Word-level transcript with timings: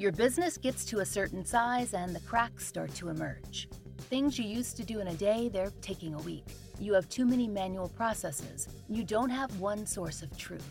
Your 0.00 0.12
business 0.12 0.56
gets 0.56 0.86
to 0.86 1.00
a 1.00 1.04
certain 1.04 1.44
size 1.44 1.92
and 1.92 2.16
the 2.16 2.20
cracks 2.20 2.66
start 2.66 2.94
to 2.94 3.10
emerge. 3.10 3.68
Things 4.08 4.38
you 4.38 4.46
used 4.46 4.78
to 4.78 4.82
do 4.82 5.00
in 5.00 5.08
a 5.08 5.14
day, 5.14 5.50
they're 5.50 5.74
taking 5.82 6.14
a 6.14 6.18
week. 6.20 6.46
You 6.78 6.94
have 6.94 7.06
too 7.10 7.26
many 7.26 7.46
manual 7.46 7.88
processes. 7.88 8.66
You 8.88 9.04
don't 9.04 9.28
have 9.28 9.60
one 9.60 9.84
source 9.84 10.22
of 10.22 10.34
truth. 10.38 10.66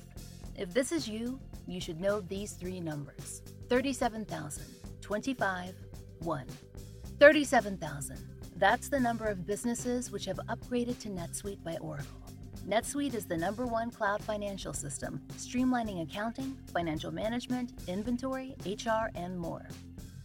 If 0.57 0.73
this 0.73 0.91
is 0.91 1.07
you, 1.07 1.39
you 1.67 1.79
should 1.79 2.01
know 2.01 2.21
these 2.21 2.53
three 2.53 2.79
numbers 2.79 3.43
37,000, 3.69 4.63
25, 4.99 5.75
1. 6.21 6.45
37,000. 7.19 8.17
That's 8.55 8.89
the 8.89 8.99
number 8.99 9.25
of 9.25 9.45
businesses 9.45 10.11
which 10.11 10.25
have 10.25 10.39
upgraded 10.49 10.99
to 11.01 11.09
NetSuite 11.09 11.63
by 11.63 11.77
Oracle. 11.81 12.28
NetSuite 12.67 13.15
is 13.15 13.25
the 13.25 13.37
number 13.37 13.65
one 13.65 13.89
cloud 13.89 14.21
financial 14.23 14.73
system, 14.73 15.21
streamlining 15.37 16.03
accounting, 16.03 16.57
financial 16.71 17.11
management, 17.11 17.71
inventory, 17.87 18.55
HR, 18.65 19.09
and 19.15 19.37
more. 19.37 19.65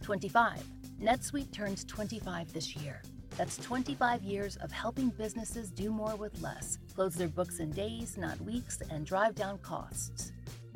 25. 0.03 0.63
NetSuite 1.01 1.51
turns 1.51 1.83
25 1.85 2.53
this 2.53 2.75
year. 2.75 3.01
That's 3.37 3.57
25 3.57 4.23
years 4.23 4.57
of 4.57 4.71
helping 4.71 5.09
businesses 5.09 5.71
do 5.71 5.89
more 5.89 6.15
with 6.15 6.41
less, 6.41 6.77
close 6.93 7.15
their 7.15 7.27
books 7.27 7.59
in 7.59 7.71
days, 7.71 8.17
not 8.17 8.39
weeks, 8.41 8.79
and 8.91 9.05
drive 9.05 9.35
down 9.35 9.57
costs. 9.59 10.31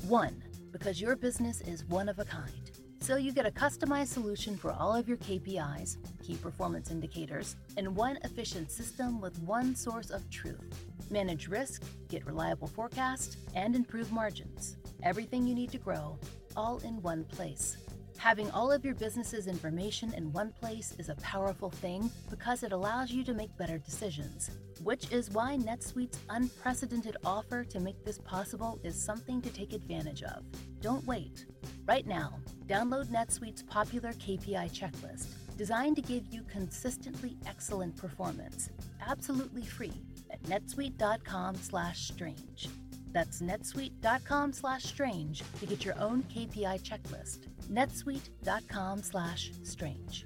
1. 0.08 0.44
Because 0.72 1.00
your 1.00 1.16
business 1.16 1.62
is 1.62 1.86
one 1.86 2.10
of 2.10 2.20
a 2.20 2.26
kind. 2.26 2.69
So 3.10 3.16
you 3.16 3.32
get 3.32 3.48
a 3.48 3.52
customized 3.52 4.10
solution 4.10 4.56
for 4.56 4.72
all 4.72 4.94
of 4.94 5.08
your 5.08 5.18
KPIs, 5.18 5.98
key 6.24 6.36
performance 6.36 6.92
indicators, 6.92 7.56
and 7.76 7.96
one 7.96 8.20
efficient 8.24 8.70
system 8.70 9.20
with 9.20 9.36
one 9.40 9.76
source 9.76 10.12
of 10.12 10.30
truth. 10.30 10.86
Manage 11.10 11.48
risk, 11.48 11.82
get 12.08 12.24
reliable 12.28 12.68
forecast, 12.68 13.38
and 13.56 13.76
improve 13.76 14.12
margins. 14.12 14.78
Everything 15.02 15.48
you 15.48 15.56
need 15.56 15.72
to 15.72 15.80
grow, 15.80 16.20
all 16.56 16.78
in 16.84 17.02
one 17.02 17.24
place. 17.24 17.78
Having 18.20 18.52
all 18.52 18.72
of 18.72 18.86
your 18.86 18.94
business's 18.94 19.48
information 19.48 20.14
in 20.14 20.32
one 20.32 20.52
place 20.52 20.94
is 21.00 21.10
a 21.10 21.16
powerful 21.16 21.72
thing 21.72 22.12
because 22.30 22.62
it 22.62 22.74
allows 22.74 23.10
you 23.10 23.24
to 23.24 23.34
make 23.34 23.58
better 23.58 23.80
decisions, 23.80 24.52
which 24.84 25.12
is 25.12 25.32
why 25.32 25.58
NetSuite's 25.58 26.20
unprecedented 26.30 27.18
offer 27.26 27.64
to 27.64 27.80
make 27.80 28.06
this 28.06 28.20
possible 28.20 28.80
is 28.84 29.04
something 29.04 29.42
to 29.42 29.50
take 29.50 29.74
advantage 29.74 30.22
of. 30.22 30.44
Don't 30.82 31.06
wait. 31.06 31.46
Right 31.86 32.08
now, 32.08 32.40
download 32.68 33.08
NetSuite's 33.08 33.64
popular 33.64 34.14
KPI 34.14 34.72
checklist, 34.72 35.28
designed 35.58 35.98
to 35.98 36.02
give 36.02 36.24
you 36.32 36.44
consistently 36.44 37.36
excellent 37.46 37.98
performance, 37.98 38.70
absolutely 39.06 39.64
free 39.64 40.02
at 40.32 40.42
netsuite.com/strange. 40.44 42.70
That's 43.12 43.42
netsuite.com/strange 43.42 45.44
to 45.60 45.66
get 45.66 45.84
your 45.84 46.00
own 46.00 46.24
KPI 46.24 46.80
checklist 46.80 47.48
netsuite.com 47.70 49.04
slash 49.04 49.52
strange. 49.64 50.26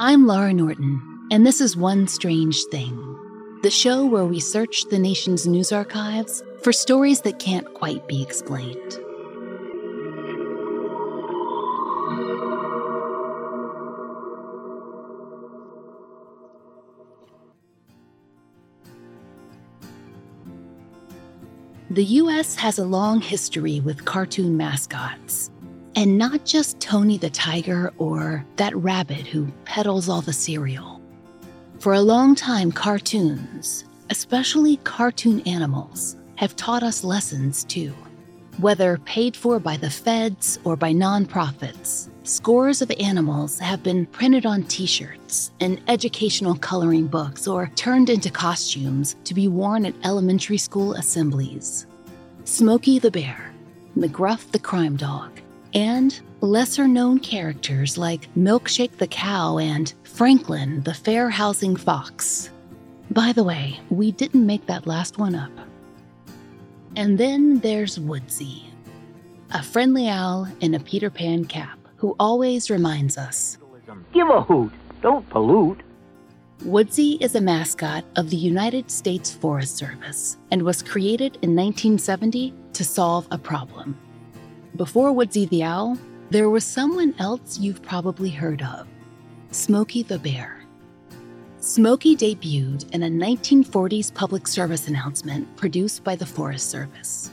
I'm 0.00 0.26
Laurah 0.26 0.54
Norton, 0.54 1.17
and 1.30 1.44
this 1.44 1.60
is 1.60 1.76
One 1.76 2.08
Strange 2.08 2.56
Thing, 2.70 2.96
the 3.62 3.70
show 3.70 4.06
where 4.06 4.24
we 4.24 4.40
search 4.40 4.84
the 4.88 4.98
nation's 4.98 5.46
news 5.46 5.72
archives 5.72 6.42
for 6.62 6.72
stories 6.72 7.20
that 7.22 7.38
can't 7.38 7.72
quite 7.74 8.06
be 8.08 8.22
explained. 8.22 8.98
The 21.90 22.04
US 22.04 22.54
has 22.54 22.78
a 22.78 22.84
long 22.84 23.20
history 23.20 23.80
with 23.80 24.04
cartoon 24.04 24.56
mascots. 24.56 25.50
And 25.96 26.16
not 26.16 26.44
just 26.44 26.78
Tony 26.78 27.18
the 27.18 27.30
Tiger 27.30 27.92
or 27.98 28.46
that 28.56 28.76
rabbit 28.76 29.26
who 29.26 29.48
peddles 29.64 30.08
all 30.08 30.20
the 30.20 30.32
cereal. 30.32 30.97
For 31.78 31.92
a 31.92 32.00
long 32.00 32.34
time, 32.34 32.72
cartoons, 32.72 33.84
especially 34.10 34.78
cartoon 34.78 35.40
animals, 35.42 36.16
have 36.34 36.56
taught 36.56 36.82
us 36.82 37.04
lessons 37.04 37.62
too. 37.62 37.94
Whether 38.56 38.98
paid 38.98 39.36
for 39.36 39.60
by 39.60 39.76
the 39.76 39.88
feds 39.88 40.58
or 40.64 40.74
by 40.74 40.92
nonprofits, 40.92 42.08
scores 42.24 42.82
of 42.82 42.90
animals 42.98 43.60
have 43.60 43.84
been 43.84 44.06
printed 44.06 44.44
on 44.44 44.64
t 44.64 44.86
shirts 44.86 45.52
and 45.60 45.80
educational 45.86 46.56
coloring 46.56 47.06
books 47.06 47.46
or 47.46 47.70
turned 47.76 48.10
into 48.10 48.28
costumes 48.28 49.14
to 49.22 49.32
be 49.32 49.46
worn 49.46 49.86
at 49.86 49.94
elementary 50.02 50.58
school 50.58 50.94
assemblies. 50.94 51.86
Smokey 52.42 52.98
the 52.98 53.12
Bear, 53.12 53.54
McGruff 53.96 54.50
the 54.50 54.58
Crime 54.58 54.96
Dog, 54.96 55.40
and 55.74 56.20
lesser 56.40 56.88
known 56.88 57.18
characters 57.18 57.98
like 57.98 58.32
Milkshake 58.34 58.96
the 58.96 59.06
Cow 59.06 59.58
and 59.58 59.92
Franklin 60.04 60.82
the 60.82 60.94
Fair 60.94 61.30
Housing 61.30 61.76
Fox. 61.76 62.50
By 63.10 63.32
the 63.32 63.44
way, 63.44 63.80
we 63.90 64.12
didn't 64.12 64.46
make 64.46 64.66
that 64.66 64.86
last 64.86 65.18
one 65.18 65.34
up. 65.34 65.52
And 66.96 67.18
then 67.18 67.60
there's 67.60 67.98
Woodsy, 67.98 68.64
a 69.52 69.62
friendly 69.62 70.08
owl 70.08 70.48
in 70.60 70.74
a 70.74 70.80
Peter 70.80 71.10
Pan 71.10 71.44
cap 71.44 71.78
who 71.96 72.14
always 72.18 72.70
reminds 72.70 73.16
us 73.18 73.58
Give 74.12 74.28
a 74.28 74.42
hoot, 74.42 74.72
don't 75.02 75.28
pollute. 75.30 75.80
Woodsy 76.64 77.18
is 77.20 77.36
a 77.36 77.40
mascot 77.40 78.04
of 78.16 78.30
the 78.30 78.36
United 78.36 78.90
States 78.90 79.32
Forest 79.32 79.76
Service 79.76 80.36
and 80.50 80.62
was 80.62 80.82
created 80.82 81.38
in 81.42 81.54
1970 81.54 82.52
to 82.72 82.84
solve 82.84 83.28
a 83.30 83.38
problem. 83.38 83.96
Before 84.76 85.12
Woodsy 85.12 85.46
the 85.46 85.64
Owl, 85.64 85.98
there 86.30 86.50
was 86.50 86.64
someone 86.64 87.14
else 87.18 87.58
you've 87.58 87.82
probably 87.82 88.30
heard 88.30 88.62
of 88.62 88.86
Smokey 89.50 90.02
the 90.02 90.18
Bear. 90.18 90.62
Smokey 91.60 92.16
debuted 92.16 92.90
in 92.92 93.02
a 93.02 93.08
1940s 93.08 94.14
public 94.14 94.46
service 94.46 94.88
announcement 94.88 95.56
produced 95.56 96.04
by 96.04 96.14
the 96.14 96.26
Forest 96.26 96.70
Service. 96.70 97.30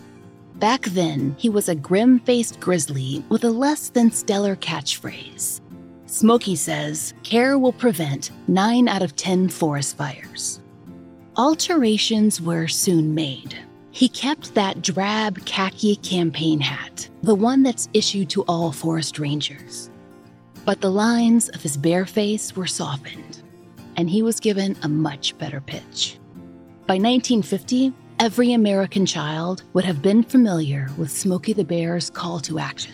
Back 0.55 0.81
then, 0.83 1.35
he 1.37 1.49
was 1.49 1.69
a 1.69 1.75
grim 1.75 2.19
faced 2.19 2.59
grizzly 2.59 3.23
with 3.29 3.43
a 3.43 3.51
less 3.51 3.89
than 3.89 4.11
stellar 4.11 4.55
catchphrase 4.55 5.61
Smokey 6.07 6.55
says 6.55 7.13
care 7.23 7.57
will 7.57 7.73
prevent 7.73 8.31
9 8.47 8.87
out 8.87 9.01
of 9.01 9.15
10 9.15 9.49
forest 9.49 9.97
fires. 9.97 10.61
Alterations 11.35 12.39
were 12.39 12.67
soon 12.67 13.13
made. 13.13 13.57
He 13.91 14.07
kept 14.07 14.53
that 14.53 14.81
drab 14.81 15.43
khaki 15.45 15.97
campaign 15.97 16.59
hat, 16.59 17.09
the 17.25 17.33
one 17.33 17.63
that's 17.63 17.89
issued 17.95 18.29
to 18.29 18.43
all 18.43 18.71
forest 18.71 19.17
rangers. 19.17 19.89
But 20.63 20.79
the 20.79 20.91
lines 20.91 21.49
of 21.49 21.61
his 21.63 21.75
bare 21.75 22.05
face 22.05 22.55
were 22.55 22.67
softened 22.67 23.41
and 23.97 24.07
he 24.07 24.21
was 24.21 24.39
given 24.39 24.75
a 24.83 24.87
much 24.87 25.35
better 25.39 25.59
pitch. 25.59 26.19
By 26.85 26.99
1950, 26.99 27.93
every 28.19 28.53
American 28.53 29.07
child 29.07 29.63
would 29.73 29.85
have 29.85 30.03
been 30.03 30.21
familiar 30.21 30.87
with 30.99 31.09
Smokey 31.09 31.53
the 31.53 31.65
Bear's 31.65 32.11
call 32.11 32.39
to 32.41 32.59
action. 32.59 32.93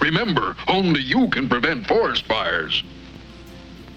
Remember, 0.00 0.54
only 0.68 1.00
you 1.00 1.28
can 1.28 1.48
prevent 1.48 1.86
forest 1.86 2.26
fires. 2.26 2.84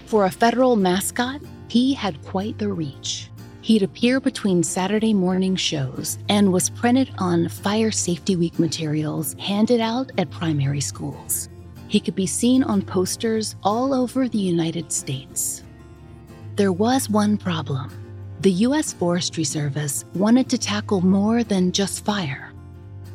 For 0.06 0.24
a 0.24 0.32
federal 0.32 0.78
mascot, 0.78 1.42
he 1.68 1.94
had 1.94 2.24
quite 2.24 2.58
the 2.60 2.72
reach. 2.72 3.30
He'd 3.64 3.82
appear 3.82 4.20
between 4.20 4.62
Saturday 4.62 5.14
morning 5.14 5.56
shows 5.56 6.18
and 6.28 6.52
was 6.52 6.70
printed 6.70 7.10
on 7.18 7.48
Fire 7.48 7.92
Safety 7.92 8.36
Week 8.36 8.60
materials 8.60 9.38
handed 9.40 9.80
out 9.80 10.12
at 10.18 10.30
primary 10.30 10.82
schools. 10.82 11.48
He 11.88 12.02
could 12.02 12.14
be 12.14 12.28
seen 12.28 12.62
on 12.64 12.82
posters 12.82 13.56
all 13.64 13.94
over 13.94 14.28
the 14.28 14.38
United 14.38 14.92
States. 14.92 15.64
There 16.58 16.74
was 16.74 17.10
one 17.10 17.38
problem. 17.38 17.90
The 18.42 18.52
U.S. 18.68 18.92
Forestry 18.92 19.46
Service 19.46 20.04
wanted 20.14 20.50
to 20.50 20.58
tackle 20.58 21.00
more 21.00 21.42
than 21.42 21.72
just 21.72 22.04
fire. 22.04 22.52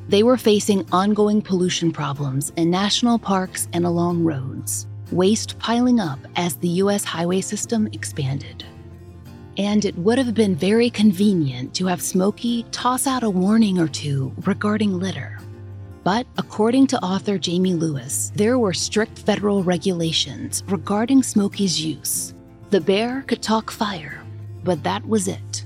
They 0.09 0.23
were 0.23 0.39
facing 0.39 0.87
ongoing 0.93 1.43
pollution 1.43 1.93
problems 1.93 2.55
in 2.57 2.71
national 2.71 3.19
parks 3.19 3.69
and 3.75 3.85
along 3.85 4.25
roads, 4.25 4.87
waste 5.13 5.59
piling 5.59 6.01
up 6.01 6.21
as 6.37 6.57
the 6.57 6.69
U.S. 6.69 7.05
highway 7.05 7.43
system 7.43 7.87
expanded. 7.93 8.65
And 9.59 9.85
it 9.85 9.99
would 9.99 10.19
have 10.19 10.35
been 10.35 10.55
very 10.55 10.89
convenient 10.89 11.75
to 11.75 11.87
have 11.87 12.01
Smokey 12.01 12.65
toss 12.71 13.07
out 13.07 13.23
a 13.23 13.31
warning 13.31 13.79
or 13.79 13.89
two 13.89 14.33
regarding 14.47 14.99
litter. 14.99 15.39
But 16.05 16.27
according 16.39 16.87
to 16.89 17.05
author 17.05 17.37
Jamie 17.37 17.75
Lewis, 17.75 18.33
there 18.35 18.59
were 18.59 18.73
strict 18.73 19.19
federal 19.19 19.63
regulations 19.63 20.63
regarding 20.69 21.23
Smokey's 21.23 21.85
use, 21.85 22.33
the 22.71 22.81
bear 22.81 23.23
could 23.27 23.43
talk 23.43 23.71
fire, 23.71 24.23
but 24.63 24.83
that 24.85 25.07
was 25.07 25.27
it. 25.27 25.65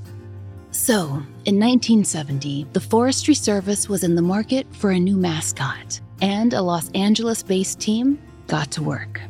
So, 0.71 1.05
in 1.45 1.59
1970, 1.59 2.69
the 2.73 2.81
Forestry 2.81 3.35
Service 3.35 3.89
was 3.89 4.05
in 4.05 4.15
the 4.15 4.23
market 4.23 4.67
for 4.71 4.91
a 4.93 4.99
new 4.99 5.17
mascot, 5.17 6.01
and 6.21 6.55
a 6.55 6.63
Los 6.63 6.91
Angeles 6.93 7.43
based 7.43 7.81
team 7.81 8.21
got 8.47 8.71
to 8.71 8.83
work. 8.83 9.21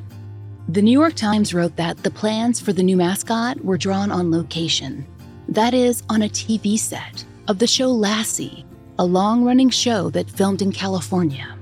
The 0.73 0.81
New 0.81 0.99
York 0.99 1.13
Times 1.13 1.53
wrote 1.53 1.77
that 1.77 1.99
the 1.99 2.11
plans 2.11 2.59
for 2.59 2.73
the 2.73 2.83
new 2.83 2.97
mascot 2.97 3.63
were 3.63 3.77
drawn 3.77 4.11
on 4.11 4.31
location. 4.31 5.07
That 5.47 5.75
is, 5.75 6.03
on 6.09 6.23
a 6.23 6.31
TV 6.31 6.79
set 6.79 7.27
of 7.47 7.59
the 7.59 7.67
show 7.67 7.91
Lassie, 7.91 8.65
a 8.99 9.05
long 9.05 9.45
running 9.45 9.69
show 9.69 10.09
that 10.09 10.31
filmed 10.31 10.63
in 10.63 10.73
California. 10.73 11.59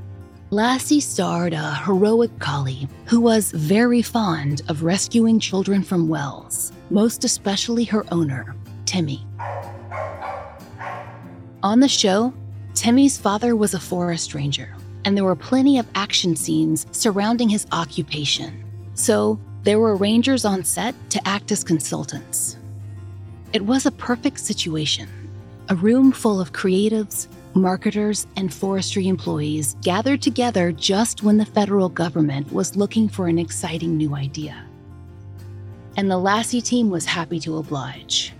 Lassie 0.51 1.01
starred 1.01 1.55
a 1.55 1.75
heroic 1.75 2.39
collie 2.39 2.87
who 3.07 3.21
was 3.21 3.51
very 3.51 4.01
fond 4.01 4.63
of 4.69 4.85
rescuing 4.85 5.41
children 5.41 5.83
from 5.83 6.09
wells, 6.09 6.71
most 6.91 7.25
especially 7.25 7.83
her 7.83 8.05
owner, 8.13 8.55
Timmy. 8.87 9.27
On 11.65 11.81
the 11.81 11.89
show, 11.89 12.33
Timmy's 12.75 13.19
father 13.19 13.57
was 13.57 13.75
a 13.75 13.81
forest 13.81 14.35
ranger, 14.35 14.73
and 15.05 15.17
there 15.17 15.25
were 15.25 15.35
plenty 15.35 15.81
of 15.81 15.89
action 15.97 16.37
scenes 16.37 16.87
surrounding 16.93 17.49
his 17.49 17.67
occupation. 17.73 18.70
So, 18.95 19.39
there 19.63 19.79
were 19.79 19.97
rangers 19.97 20.45
on 20.45 20.65
set 20.65 20.95
to 21.11 21.29
act 21.29 21.53
as 21.53 21.63
consultants. 21.63 22.57
It 23.53 23.63
was 23.65 23.87
a 23.87 23.91
perfect 23.91 24.41
situation 24.41 25.09
a 25.71 25.77
room 25.77 26.11
full 26.11 26.41
of 26.41 26.53
creatives, 26.53 27.29
marketers, 27.55 28.27
and 28.37 28.53
forestry 28.53 29.07
employees 29.07 29.77
gathered 29.83 30.21
together 30.21 30.73
just 30.73 31.23
when 31.23 31.37
the 31.37 31.45
federal 31.45 31.89
government 31.89 32.53
was 32.53 32.75
looking 32.75 33.09
for 33.09 33.29
an 33.29 33.39
exciting 33.39 33.97
new 33.97 34.17
idea. 34.17 34.67
And 35.97 36.11
the 36.11 36.19
Lassie 36.19 36.61
team 36.61 36.91
was 36.91 37.05
happy 37.05 37.39
to 37.41 37.59
oblige. 37.59 38.33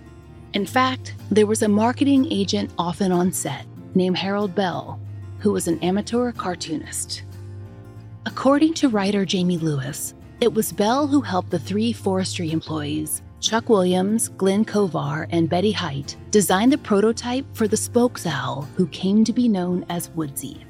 In 0.53 0.65
fact, 0.65 1.15
there 1.29 1.47
was 1.47 1.61
a 1.61 1.69
marketing 1.69 2.27
agent 2.29 2.69
often 2.77 3.13
on 3.13 3.31
set 3.31 3.65
named 3.95 4.17
Harold 4.17 4.53
Bell, 4.53 4.99
who 5.39 5.53
was 5.53 5.69
an 5.69 5.79
amateur 5.79 6.33
cartoonist. 6.33 7.23
According 8.25 8.73
to 8.75 8.89
writer 8.89 9.23
Jamie 9.23 9.57
Lewis, 9.57 10.13
it 10.41 10.51
was 10.51 10.73
Bell 10.73 11.05
who 11.05 11.21
helped 11.21 11.51
the 11.51 11.59
three 11.59 11.93
forestry 11.93 12.51
employees, 12.51 13.21
Chuck 13.39 13.69
Williams, 13.69 14.29
Glenn 14.29 14.65
Kovar, 14.65 15.27
and 15.29 15.47
Betty 15.47 15.71
Height, 15.71 16.17
design 16.31 16.71
the 16.71 16.79
prototype 16.79 17.45
for 17.53 17.67
the 17.67 17.77
spokes 17.77 18.25
owl 18.25 18.67
who 18.75 18.87
came 18.87 19.23
to 19.23 19.33
be 19.33 19.47
known 19.47 19.85
as 19.87 20.09
Woodsy. 20.09 20.65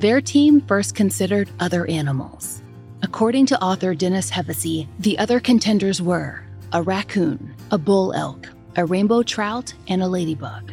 Their 0.00 0.20
team 0.20 0.60
first 0.60 0.96
considered 0.96 1.48
other 1.60 1.86
animals. 1.86 2.62
According 3.02 3.46
to 3.46 3.62
author 3.62 3.94
Dennis 3.94 4.28
Hevesi, 4.28 4.88
the 4.98 5.16
other 5.18 5.38
contenders 5.38 6.02
were 6.02 6.42
a 6.72 6.82
raccoon, 6.82 7.54
a 7.70 7.78
bull 7.78 8.12
elk, 8.12 8.48
a 8.74 8.84
rainbow 8.84 9.22
trout, 9.22 9.72
and 9.86 10.02
a 10.02 10.08
ladybug. 10.08 10.72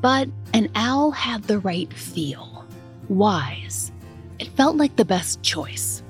But 0.00 0.28
an 0.52 0.68
owl 0.76 1.10
had 1.10 1.42
the 1.42 1.58
right 1.58 1.92
feel 1.92 2.66
wise. 3.08 3.90
It 4.38 4.48
felt 4.50 4.76
like 4.76 4.94
the 4.94 5.04
best 5.04 5.42
choice. 5.42 6.03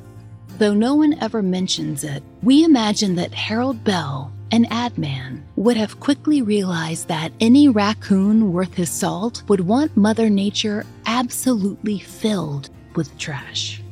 Though 0.58 0.74
no 0.74 0.94
one 0.94 1.18
ever 1.20 1.42
mentions 1.42 2.04
it, 2.04 2.22
we 2.42 2.64
imagine 2.64 3.16
that 3.16 3.34
Harold 3.34 3.82
Bell, 3.82 4.32
an 4.52 4.66
ad 4.66 4.96
man, 4.96 5.44
would 5.56 5.76
have 5.76 5.98
quickly 5.98 6.42
realized 6.42 7.08
that 7.08 7.32
any 7.40 7.68
raccoon 7.68 8.52
worth 8.52 8.72
his 8.74 8.88
salt 8.88 9.42
would 9.48 9.60
want 9.60 9.96
Mother 9.96 10.30
Nature 10.30 10.86
absolutely 11.06 11.98
filled 11.98 12.70
with 12.94 13.18
trash. 13.18 13.82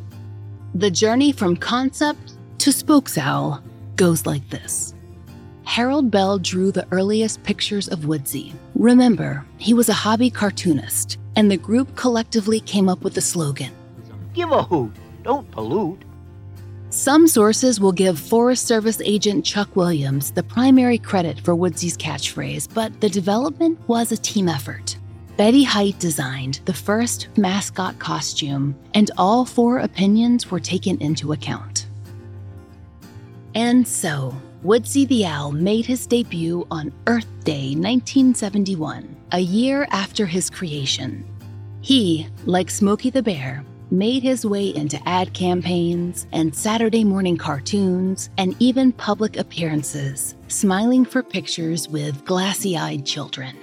The 0.75 0.91
journey 0.91 1.33
from 1.33 1.57
concept 1.57 2.35
to 2.59 2.71
spokes 2.73 3.19
owl 3.19 3.61
goes 3.97 4.25
like 4.25 4.49
this. 4.49 4.95
Harold 5.65 6.13
Bell 6.13 6.39
drew 6.39 6.71
the 6.71 6.87
earliest 6.93 7.43
pictures 7.43 7.89
of 7.89 8.07
Woodsy. 8.07 8.55
Remember, 8.77 9.45
he 9.59 9.75
was 9.75 9.89
a 9.89 9.95
hobby 9.95 10.31
cartoonist, 10.31 11.19
and 11.35 11.51
the 11.51 11.57
group 11.57 11.97
collectively 11.97 12.61
came 12.61 12.89
up 12.89 13.03
with 13.03 13.15
the 13.15 13.21
slogan 13.21 13.73
Give 14.33 14.51
a 14.53 14.63
hoot. 14.63 14.93
Don't 15.23 15.51
pollute. 15.51 16.03
Some 16.93 17.27
sources 17.27 17.81
will 17.81 17.93
give 17.93 18.21
Forest 18.21 18.67
Service 18.67 19.01
agent 19.03 19.47
Chuck 19.47 19.77
Williams 19.77 20.31
the 20.31 20.43
primary 20.43 20.99
credit 20.99 21.41
for 21.41 21.55
Woodsy's 21.55 21.97
catchphrase, 21.97 22.69
but 22.75 23.01
the 23.01 23.09
development 23.09 23.81
was 23.89 24.13
a 24.13 24.17
team 24.19 24.47
effort. 24.47 24.99
Betty 25.39 25.63
Height 25.63 25.99
designed 25.99 26.61
the 26.67 26.75
first 26.75 27.29
mascot 27.39 27.99
costume, 27.99 28.77
and 28.93 29.11
all 29.17 29.47
four 29.47 29.79
opinions 29.79 30.51
were 30.51 30.61
taken 30.61 31.01
into 31.01 31.33
account. 31.33 31.87
And 33.55 33.89
so, 33.89 34.37
Woodsy 34.63 35.07
the 35.07 35.25
Owl 35.25 35.53
made 35.53 35.87
his 35.87 36.07
debut 36.07 36.67
on 36.71 36.93
Earth 37.07 37.43
Day 37.43 37.71
1971, 37.75 39.17
a 39.33 39.41
year 39.41 39.87
after 39.93 40.27
his 40.27 40.51
creation. 40.51 41.25
He, 41.81 42.29
like 42.45 42.71
Smokey 42.71 43.09
the 43.09 43.23
Bear, 43.23 43.65
made 43.93 44.23
his 44.23 44.45
way 44.47 44.75
into 44.75 44.99
ad 45.07 45.35
campaigns 45.35 46.27
and 46.33 46.55
Saturday 46.55 47.05
morning 47.05 47.37
cartoons 47.37 48.31
and 48.39 48.57
even 48.59 48.91
public 48.91 49.37
appearances, 49.37 50.35
smiling 50.49 51.05
for 51.05 51.23
pictures 51.23 51.89
with 51.89 52.25
glassy 52.25 52.77
eyed 52.77 53.05
children. 53.05 53.55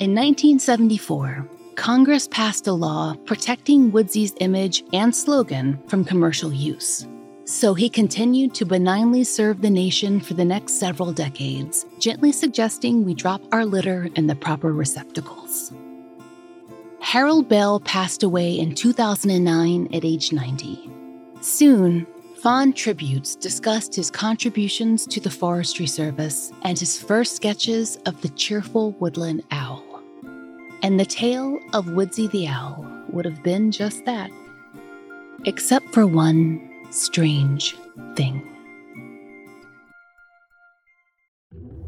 In 0.00 0.14
1974, 0.14 1.48
Congress 1.76 2.28
passed 2.28 2.66
a 2.66 2.72
law 2.72 3.14
protecting 3.24 3.90
Woodsy's 3.90 4.34
image 4.40 4.84
and 4.92 5.16
slogan 5.16 5.82
from 5.86 6.04
commercial 6.04 6.52
use. 6.52 7.06
So 7.46 7.72
he 7.72 7.88
continued 7.88 8.54
to 8.54 8.66
benignly 8.66 9.24
serve 9.24 9.62
the 9.62 9.70
nation 9.70 10.20
for 10.20 10.34
the 10.34 10.44
next 10.44 10.74
several 10.74 11.12
decades, 11.12 11.86
gently 11.98 12.32
suggesting 12.32 13.04
we 13.04 13.14
drop 13.14 13.40
our 13.50 13.64
litter 13.64 14.08
in 14.14 14.26
the 14.26 14.36
proper 14.36 14.72
receptacles. 14.72 15.72
Harold 17.00 17.48
Bell 17.48 17.80
passed 17.80 18.22
away 18.22 18.58
in 18.58 18.74
2009 18.74 19.88
at 19.94 20.04
age 20.04 20.32
90. 20.32 20.90
Soon, 21.40 22.06
fond 22.36 22.76
tributes 22.76 23.34
discussed 23.34 23.94
his 23.94 24.10
contributions 24.10 25.06
to 25.06 25.18
the 25.18 25.30
Forestry 25.30 25.86
Service 25.86 26.52
and 26.62 26.78
his 26.78 27.00
first 27.00 27.34
sketches 27.34 27.96
of 28.04 28.20
the 28.20 28.28
cheerful 28.28 28.92
woodland 28.92 29.42
owl. 29.50 29.82
And 30.82 31.00
the 31.00 31.06
tale 31.06 31.58
of 31.72 31.90
Woodsy 31.90 32.28
the 32.28 32.46
Owl 32.46 32.86
would 33.08 33.24
have 33.24 33.42
been 33.42 33.72
just 33.72 34.04
that, 34.04 34.30
except 35.46 35.92
for 35.92 36.06
one 36.06 36.68
strange 36.90 37.76
thing. 38.14 38.46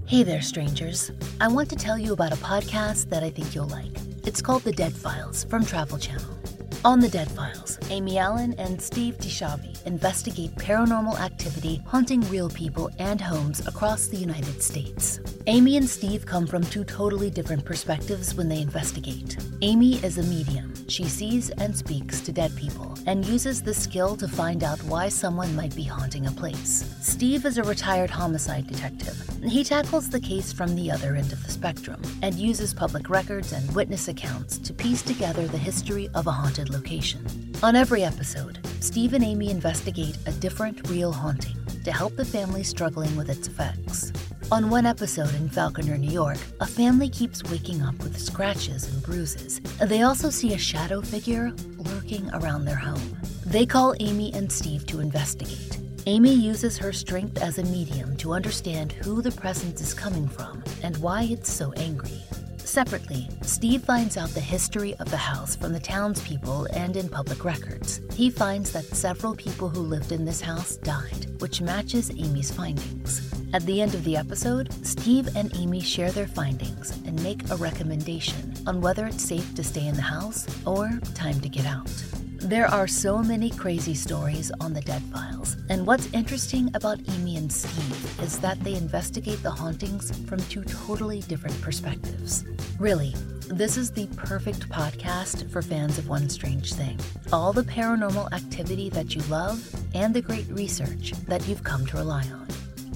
Hey 0.07 0.23
there, 0.23 0.43
strangers. 0.43 1.11
I 1.41 1.49
want 1.49 1.71
to 1.71 1.77
tell 1.77 1.99
you 1.99 2.13
about 2.13 2.33
a 2.33 2.37
podcast 2.37 3.11
that 3.11 3.23
I 3.23 3.31
think 3.31 3.55
you'll 3.55 3.69
like. 3.69 3.97
It's 4.25 4.41
called 4.41 4.63
The 4.63 4.73
Dead 4.73 4.93
Files 4.93 5.43
from 5.45 5.65
Travel 5.65 5.99
Channel. 5.99 6.39
On 6.85 7.01
The 7.01 7.09
Dead 7.09 7.29
Files, 7.33 7.77
Amy 7.91 8.19
Allen 8.19 8.55
and 8.57 8.81
Steve 8.81 9.19
DiSchiavi 9.19 9.85
investigate 9.85 10.55
paranormal 10.55 11.19
activity 11.19 11.83
haunting 11.87 12.21
real 12.31 12.49
people 12.49 12.89
and 13.01 13.21
homes 13.21 13.67
across 13.67 14.07
the 14.07 14.17
United 14.17 14.63
States. 14.63 15.19
Amy 15.49 15.77
and 15.77 15.89
Steve 15.89 16.25
come 16.25 16.47
from 16.47 16.63
two 16.63 16.85
totally 16.85 17.31
different 17.31 17.65
perspectives 17.65 18.37
when 18.37 18.49
they 18.49 18.61
investigate. 18.61 19.37
Amy 19.65 19.95
is 20.05 20.19
a 20.19 20.25
medium. 20.25 20.75
She 20.89 21.05
sees 21.05 21.51
and 21.51 21.77
speaks 21.77 22.21
to 22.23 22.33
dead 22.33 22.55
people 22.57 22.99
and 23.07 23.25
uses 23.25 23.63
the 23.63 23.73
skill 23.73 24.17
to 24.17 24.27
find 24.27 24.65
out 24.65 24.83
why 24.83 25.09
someone 25.09 25.55
might 25.55 25.75
be 25.77 25.85
haunting 25.85 26.27
a 26.27 26.33
place. 26.33 26.85
Steve 27.01 27.47
is 27.47 27.59
a 27.59 27.63
retired 27.63 28.11
homicide 28.11 28.67
detective. 28.67 29.17
He 29.45 29.63
tackles 29.63 30.11
the 30.11 30.19
case 30.19 30.53
from 30.53 30.75
the 30.75 30.91
other 30.91 31.15
end 31.15 31.33
of 31.33 31.45
the 31.45 31.53
spectrum 31.53 32.03
and 32.23 32.35
uses 32.35 32.75
public 32.75 33.09
records 33.09 33.53
and 33.53 33.73
witness 33.73 34.09
accounts 34.09 34.59
to 34.59 34.73
piece 34.73 35.03
together 35.03 35.47
the 35.47 35.59
history 35.59 36.09
of 36.13 36.27
a 36.27 36.33
haunted 36.33 36.69
location. 36.69 37.25
On 37.63 37.77
every 37.77 38.03
episode, 38.03 38.59
Steve 38.81 39.15
and 39.15 39.23
Amy 39.23 39.49
investigate 39.49 40.19
a 40.27 40.33
different 40.33 40.89
real 40.91 41.13
haunting 41.13 41.57
to 41.85 41.93
help 41.93 42.17
the 42.17 42.25
family 42.25 42.65
struggling 42.65 43.15
with 43.15 43.31
its 43.31 43.47
effects. 43.47 44.13
On 44.51 44.69
one 44.69 44.85
episode 44.85 45.35
in 45.35 45.49
Falconer, 45.49 45.97
New 45.97 46.11
York, 46.11 46.39
a 46.61 46.67
family 46.67 47.09
keeps 47.09 47.43
waking 47.45 47.83
up 47.83 47.97
with 48.03 48.19
scratches 48.19 48.93
and 48.93 49.03
bruises. 49.03 49.61
They 49.81 50.03
also 50.03 50.29
see 50.29 50.53
a 50.53 50.59
shadow 50.59 51.01
figure 51.01 51.53
lurking 51.79 52.29
around 52.35 52.65
their 52.65 52.77
home. 52.77 53.17
They 53.47 53.65
call 53.65 53.95
Amy 54.01 54.33
and 54.35 54.51
Steve 54.51 54.87
to 54.87 55.01
investigate. 55.01 55.79
Amy 56.07 56.35
uses 56.35 56.77
her 56.77 56.93
strength 56.93 57.41
as 57.41 57.59
a 57.59 57.65
medium 57.65 58.17
to 58.19 58.33
understand 58.33 58.93
who 58.93 59.23
the 59.23 59.33
presence 59.33 59.81
is 59.81 59.95
coming 59.95 60.29
from 60.29 60.63
and 60.83 60.97
why 60.99 61.23
it's 61.23 61.51
so 61.51 61.73
angry. 61.75 62.21
Separately, 62.59 63.29
Steve 63.43 63.85
finds 63.85 64.17
out 64.17 64.31
the 64.31 64.41
history 64.41 64.95
of 64.97 65.11
the 65.11 65.17
house 65.17 65.57
from 65.57 65.73
the 65.73 65.81
townspeople 65.81 66.67
and 66.73 66.97
in 66.97 67.09
public 67.09 67.45
records. 67.45 68.01
He 68.15 68.31
finds 68.31 68.73
that 68.73 68.85
several 68.85 69.35
people 69.35 69.69
who 69.69 69.81
lived 69.81 70.13
in 70.13 70.25
this 70.25 70.41
house 70.41 70.77
died, 70.77 71.27
which 71.41 71.61
matches 71.61 72.11
Amy's 72.11 72.51
findings. 72.51 73.42
At 73.55 73.67
the 73.67 73.83
end 73.83 73.95
of 73.95 74.03
the 74.05 74.17
episode, 74.17 74.73
Steve 74.87 75.37
and 75.37 75.55
Amy 75.57 75.81
share 75.81 76.11
their 76.11 76.27
findings 76.27 76.91
and 77.07 77.23
make 77.23 77.51
a 77.51 77.57
recommendation 77.57 78.55
on 78.67 78.81
whether 78.81 79.07
it's 79.07 79.23
safe 79.23 79.55
to 79.55 79.63
stay 79.63 79.87
in 79.87 79.95
the 79.95 80.01
house 80.01 80.47
or 80.65 80.99
time 81.15 81.39
to 81.43 81.51
get 81.51 81.67
out. 81.67 81.91
There 82.39 82.67
are 82.67 82.87
so 82.87 83.19
many 83.19 83.51
crazy 83.51 83.95
stories 83.95 84.51
on 84.59 84.73
the 84.73 84.81
Dead 84.81 85.03
Files, 85.13 85.59
and 85.69 85.87
what's 85.87 86.11
interesting 86.15 86.71
about 86.73 86.99
Amy 87.11 87.37
and 87.37 87.53
Steve 87.53 88.21
is 88.23 88.39
that 88.39 88.59
they 88.65 88.75
investigate 88.75 89.43
the 89.43 89.51
hauntings 89.51 90.19
from 90.27 90.41
two 90.45 90.65
totally 90.65 91.21
different 91.21 91.61
perspectives. 91.61 92.45
Really, 92.81 93.15
this 93.49 93.77
is 93.77 93.91
the 93.91 94.07
perfect 94.17 94.67
podcast 94.71 95.51
for 95.51 95.61
fans 95.61 95.99
of 95.99 96.09
One 96.09 96.31
Strange 96.31 96.73
Thing. 96.73 96.99
All 97.35 97.53
the 97.53 97.65
paranormal 97.65 98.33
activity 98.33 98.89
that 98.91 99.15
you 99.15 99.21
love 99.23 99.63
and 99.95 100.15
the 100.15 100.23
great 100.23 100.49
research 100.49 101.13
that 101.29 101.47
you've 101.47 101.63
come 101.63 101.85
to 101.87 101.99
rely 101.99 102.25
on. 102.33 102.49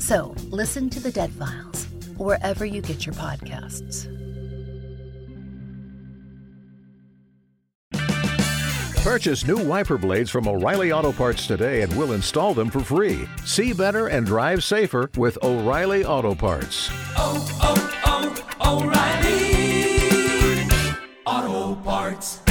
So, 0.07 0.37
listen 0.51 0.89
to 0.91 1.01
the 1.01 1.11
Dead 1.11 1.33
Files 1.33 1.89
wherever 2.17 2.65
you 2.65 2.81
get 2.81 3.05
your 3.05 3.15
podcasts. 3.17 4.07
Purchase 9.03 9.45
new 9.45 9.57
wiper 9.57 9.99
blades 9.99 10.31
from 10.31 10.47
O'Reilly 10.47 10.93
Auto 10.93 11.11
Parts 11.11 11.49
today 11.49 11.83
and 11.83 11.93
we'll 11.97 12.13
install 12.13 12.55
them 12.55 12.71
for 12.71 12.79
free. 12.79 13.27
See 13.45 13.73
better 13.73 14.07
and 14.07 14.25
drive 14.25 14.63
safer 14.63 15.11
with 15.17 15.43
O'Reilly 15.43 16.05
Auto 16.05 16.37
Parts. 16.37 16.89
Oh, 17.17 17.59
oh, 17.65 18.39
oh, 18.61 18.85
O'Reilly 21.35 21.65
Auto 21.67 21.75
Parts. 21.83 22.46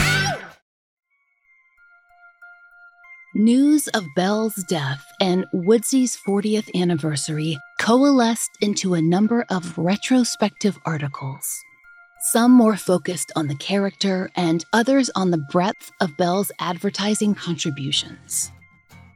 News 3.35 3.89
of 3.89 4.07
Bell's 4.15 4.55
death 4.55 5.05
and 5.19 5.45
Woodsy's 5.51 6.17
40th 6.17 6.73
anniversary 6.73 7.57
coalesced 7.79 8.51
into 8.61 8.93
a 8.93 9.01
number 9.01 9.45
of 9.49 9.77
retrospective 9.77 10.79
articles 10.85 11.63
some 12.31 12.51
more 12.51 12.75
focused 12.75 13.31
on 13.35 13.47
the 13.47 13.55
character 13.55 14.31
and 14.35 14.65
others 14.73 15.11
on 15.15 15.29
the 15.29 15.45
breadth 15.51 15.91
of 16.01 16.17
Bell's 16.17 16.51
advertising 16.59 17.35
contributions. 17.35 18.51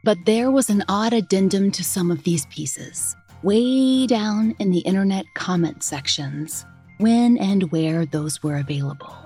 But 0.03 0.19
there 0.25 0.51
was 0.51 0.69
an 0.69 0.83
odd 0.87 1.13
addendum 1.13 1.71
to 1.71 1.83
some 1.83 2.11
of 2.11 2.23
these 2.23 2.45
pieces, 2.47 3.15
way 3.41 4.05
down 4.05 4.55
in 4.59 4.69
the 4.69 4.79
internet 4.79 5.25
comment 5.33 5.81
sections, 5.81 6.67
when 6.99 7.37
and 7.39 7.71
where 7.71 8.05
those 8.05 8.43
were 8.43 8.57
available. 8.57 9.17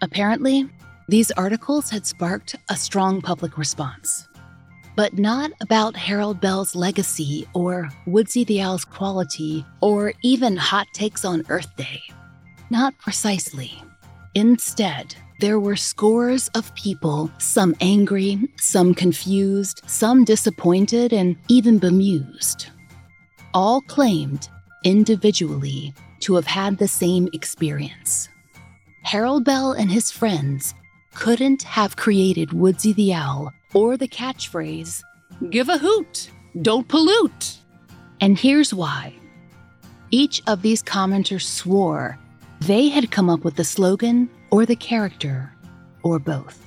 Apparently, 0.00 0.68
these 1.08 1.30
articles 1.32 1.88
had 1.88 2.06
sparked 2.06 2.54
a 2.68 2.76
strong 2.76 3.22
public 3.22 3.56
response. 3.56 4.28
But 4.94 5.16
not 5.16 5.52
about 5.62 5.96
Harold 5.96 6.40
Bell's 6.40 6.74
legacy 6.74 7.48
or 7.54 7.88
Woodsy 8.06 8.44
the 8.44 8.60
Owl's 8.60 8.84
quality 8.84 9.64
or 9.80 10.12
even 10.22 10.56
hot 10.56 10.86
takes 10.92 11.24
on 11.24 11.46
Earth 11.48 11.74
Day. 11.76 12.02
Not 12.68 12.98
precisely. 12.98 13.82
Instead, 14.34 15.14
there 15.40 15.60
were 15.60 15.76
scores 15.76 16.48
of 16.48 16.74
people, 16.74 17.30
some 17.38 17.74
angry, 17.80 18.38
some 18.58 18.92
confused, 18.92 19.82
some 19.86 20.24
disappointed, 20.24 21.12
and 21.12 21.36
even 21.48 21.78
bemused. 21.78 22.66
All 23.54 23.80
claimed, 23.82 24.48
individually, 24.84 25.94
to 26.20 26.34
have 26.34 26.46
had 26.46 26.76
the 26.76 26.88
same 26.88 27.28
experience. 27.32 28.28
Harold 29.04 29.44
Bell 29.44 29.72
and 29.72 29.90
his 29.90 30.10
friends 30.10 30.74
couldn't 31.18 31.64
have 31.64 31.96
created 31.96 32.52
Woodsy 32.52 32.92
the 32.92 33.12
Owl 33.12 33.52
or 33.74 33.96
the 33.96 34.06
catchphrase, 34.06 35.02
Give 35.50 35.68
a 35.68 35.76
hoot, 35.76 36.30
don't 36.62 36.86
pollute. 36.86 37.58
And 38.20 38.38
here's 38.38 38.72
why. 38.72 39.14
Each 40.12 40.40
of 40.46 40.62
these 40.62 40.80
commenters 40.80 41.42
swore 41.42 42.16
they 42.60 42.88
had 42.88 43.10
come 43.10 43.28
up 43.28 43.42
with 43.44 43.56
the 43.56 43.64
slogan 43.64 44.30
or 44.50 44.64
the 44.64 44.76
character, 44.76 45.52
or 46.04 46.20
both. 46.20 46.64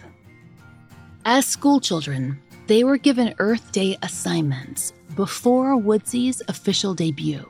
As 1.23 1.45
schoolchildren, 1.45 2.37
they 2.67 2.83
were 2.83 2.97
given 2.97 3.33
Earth 3.39 3.71
Day 3.71 3.97
assignments 4.01 4.91
before 5.15 5.77
Woodsy's 5.77 6.41
official 6.49 6.93
debut. 6.93 7.49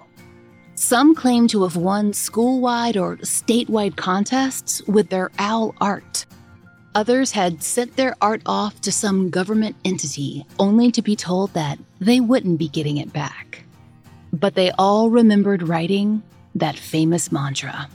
Some 0.76 1.16
claim 1.16 1.48
to 1.48 1.64
have 1.64 1.78
won 1.78 2.14
school-wide 2.14 2.98
or 2.98 3.18
statewide 3.18 3.96
contests 3.96 4.84
with 4.84 5.10
their 5.10 5.32
owl 5.40 5.74
art. 5.82 6.26
Others 6.94 7.32
had 7.32 7.64
sent 7.64 7.96
their 7.96 8.16
art 8.22 8.42
off 8.46 8.82
to 8.82 8.92
some 8.92 9.30
government 9.30 9.78
entity 9.86 10.46
only 10.60 10.92
to 10.92 11.02
be 11.02 11.16
told 11.16 11.54
that 11.54 11.80
they 12.02 12.20
wouldn't 12.20 12.60
be 12.60 12.68
getting 12.68 12.98
it 12.98 13.14
back. 13.14 13.64
But 14.34 14.56
they 14.56 14.72
all 14.72 15.10
remembered 15.10 15.64
writing 15.64 16.22
that 16.56 16.78
famous 16.78 17.32
mantra. 17.32 17.88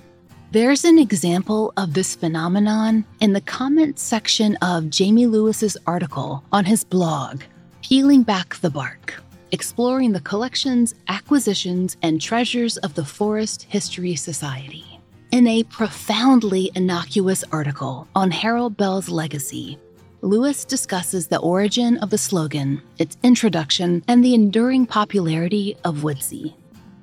There's 0.53 0.85
an 0.85 0.99
example 0.99 1.75
of 1.77 1.93
this 1.93 2.15
phenomenon 2.15 3.05
in 3.21 3.35
the 3.35 3.43
comments 3.43 4.03
section 4.03 4.57
of 4.63 4.89
Jamie 4.89 5.27
Lewis's 5.27 5.77
article 5.87 6.43
on 6.51 6.65
his 6.65 6.83
blog, 6.83 7.43
Peeling 7.83 8.23
Back 8.23 8.57
the 8.57 8.71
Bark, 8.71 9.23
exploring 9.53 10.13
the 10.13 10.21
collections, 10.21 10.95
acquisitions, 11.09 11.99
and 12.01 12.21
treasures 12.21 12.79
of 12.79 12.95
the 12.95 13.05
Forest 13.05 13.65
History 13.65 14.15
Society. 14.15 14.96
In 15.37 15.47
a 15.47 15.65
profoundly 15.65 16.71
innocuous 16.75 17.45
article 17.53 18.09
on 18.15 18.31
Harold 18.31 18.79
Bell's 18.79 19.11
legacy, 19.11 19.79
Lewis 20.23 20.65
discusses 20.65 21.27
the 21.27 21.39
origin 21.41 21.99
of 21.99 22.09
the 22.09 22.17
slogan, 22.17 22.81
its 22.97 23.19
introduction, 23.23 24.03
and 24.09 24.25
the 24.25 24.33
enduring 24.33 24.87
popularity 24.87 25.77
of 25.85 26.03
Woodsy. 26.03 26.57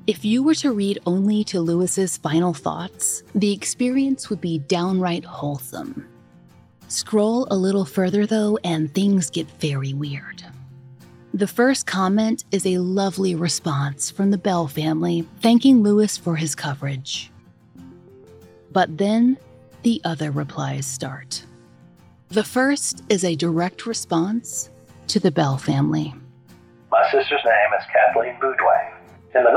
If 0.07 0.25
you 0.25 0.41
were 0.41 0.55
to 0.55 0.71
read 0.71 0.97
only 1.05 1.43
to 1.43 1.61
Lewis's 1.61 2.17
final 2.17 2.55
thoughts, 2.55 3.21
the 3.35 3.53
experience 3.53 4.31
would 4.31 4.41
be 4.41 4.57
downright 4.57 5.25
wholesome. 5.25 6.07
Scroll 6.87 7.47
a 7.51 7.55
little 7.55 7.85
further 7.85 8.25
though, 8.25 8.57
and 8.63 8.91
things 8.95 9.29
get 9.29 9.47
very 9.59 9.93
weird. 9.93 10.43
The 11.35 11.45
first 11.45 11.85
comment 11.85 12.45
is 12.51 12.65
a 12.65 12.79
lovely 12.79 13.35
response 13.35 14.09
from 14.09 14.31
the 14.31 14.39
Bell 14.39 14.67
family 14.67 15.27
thanking 15.41 15.83
Lewis 15.83 16.17
for 16.17 16.35
his 16.35 16.55
coverage. 16.55 17.29
But 18.73 18.97
then 18.97 19.37
the 19.83 20.01
other 20.03 20.31
replies 20.31 20.85
start. 20.85 21.45
The 22.29 22.43
first 22.43 23.03
is 23.09 23.23
a 23.23 23.35
direct 23.35 23.85
response 23.85 24.71
to 25.07 25.19
the 25.19 25.29
Bell 25.29 25.57
family. 25.57 26.13
My 26.89 27.05
sister's 27.11 27.45
name 27.45 27.71
is 27.77 27.85
Kathleen 27.93 28.33
Boudouin. 28.41 28.89
In 29.37 29.43
the 29.45 29.53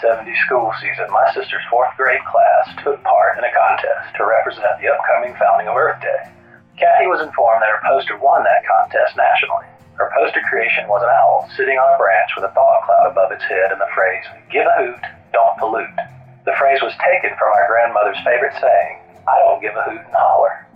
1969-70 0.00 0.32
school 0.44 0.72
season, 0.80 1.08
my 1.12 1.28
sister's 1.32 1.64
fourth 1.68 1.92
grade 1.96 2.24
class 2.24 2.76
took 2.84 3.02
part 3.04 3.36
in 3.36 3.44
a 3.44 3.52
contest 3.52 4.16
to 4.16 4.24
represent 4.24 4.80
the 4.80 4.88
upcoming 4.88 5.36
founding 5.36 5.68
of 5.68 5.76
Earth 5.76 6.00
Day. 6.00 6.32
Kathy 6.80 7.08
was 7.08 7.20
informed 7.20 7.60
that 7.60 7.72
her 7.72 7.84
poster 7.84 8.16
won 8.16 8.44
that 8.44 8.64
contest 8.64 9.16
nationally. 9.16 9.68
Her 9.96 10.12
poster 10.16 10.40
creation 10.48 10.88
was 10.88 11.00
an 11.04 11.08
owl 11.08 11.48
sitting 11.56 11.76
on 11.76 11.88
a 11.92 12.00
branch 12.00 12.32
with 12.36 12.48
a 12.48 12.52
thought 12.52 12.84
cloud 12.84 13.12
above 13.12 13.32
its 13.32 13.44
head 13.44 13.72
and 13.72 13.80
the 13.80 13.88
phrase, 13.96 14.24
give 14.52 14.64
a 14.64 14.76
hoot, 14.80 15.04
don't 15.32 15.56
pollute. 15.56 16.15
The 16.46 16.54
phrase 16.58 16.80
was 16.80 16.92
taken 17.04 17.36
from 17.36 17.48
our 17.48 17.66
grandmother's 17.68 18.18
favorite 18.24 18.54
saying, 18.60 18.98
I 19.28 19.38
don't 19.40 19.60
give 19.60 19.74
a 19.74 19.82
hoot 19.82 20.00
and 20.00 20.14
holler. 20.14 20.66